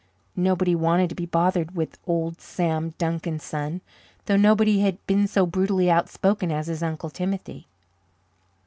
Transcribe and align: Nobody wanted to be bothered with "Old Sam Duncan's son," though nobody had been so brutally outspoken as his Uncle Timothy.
Nobody 0.35 0.73
wanted 0.73 1.09
to 1.09 1.15
be 1.15 1.27
bothered 1.27 1.75
with 1.75 1.99
"Old 2.07 2.41
Sam 2.41 2.95
Duncan's 2.97 3.43
son," 3.43 3.81
though 4.25 4.35
nobody 4.35 4.79
had 4.79 4.97
been 5.05 5.27
so 5.27 5.45
brutally 5.45 5.91
outspoken 5.91 6.51
as 6.51 6.65
his 6.65 6.81
Uncle 6.81 7.11
Timothy. 7.11 7.67